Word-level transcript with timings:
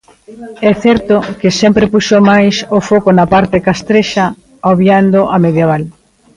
É 0.69 0.71
certo 0.85 1.15
que 1.39 1.57
sempre 1.61 1.89
puxo 1.93 2.17
máis 2.31 2.55
o 2.77 2.79
foco 2.89 3.09
na 3.17 3.25
parte 3.33 3.57
castrexa, 3.67 4.25
obviando 4.71 5.19
a 5.35 5.37
medieval. 5.45 5.83